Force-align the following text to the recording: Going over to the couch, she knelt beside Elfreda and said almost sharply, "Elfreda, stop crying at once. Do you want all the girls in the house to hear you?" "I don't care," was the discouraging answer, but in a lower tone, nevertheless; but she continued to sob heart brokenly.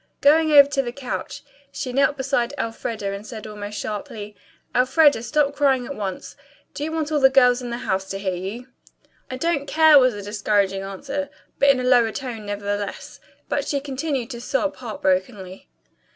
Going 0.21 0.51
over 0.51 0.67
to 0.69 0.81
the 0.81 0.91
couch, 0.91 1.43
she 1.71 1.93
knelt 1.93 2.17
beside 2.17 2.55
Elfreda 2.57 3.13
and 3.13 3.23
said 3.23 3.45
almost 3.45 3.77
sharply, 3.77 4.35
"Elfreda, 4.73 5.21
stop 5.21 5.53
crying 5.55 5.85
at 5.85 5.93
once. 5.93 6.35
Do 6.73 6.83
you 6.83 6.91
want 6.91 7.11
all 7.11 7.19
the 7.19 7.29
girls 7.29 7.61
in 7.61 7.69
the 7.69 7.77
house 7.77 8.09
to 8.09 8.17
hear 8.17 8.33
you?" 8.33 8.67
"I 9.29 9.37
don't 9.37 9.67
care," 9.67 9.99
was 9.99 10.15
the 10.15 10.23
discouraging 10.23 10.81
answer, 10.81 11.29
but 11.59 11.69
in 11.69 11.79
a 11.79 11.83
lower 11.83 12.11
tone, 12.11 12.47
nevertheless; 12.47 13.19
but 13.47 13.67
she 13.67 13.79
continued 13.79 14.31
to 14.31 14.41
sob 14.41 14.77
heart 14.77 15.03
brokenly. 15.03 15.69